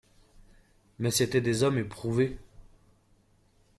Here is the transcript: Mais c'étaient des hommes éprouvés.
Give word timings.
Mais 0.97 1.11
c'étaient 1.11 1.41
des 1.41 1.61
hommes 1.61 1.77
éprouvés. 1.77 2.35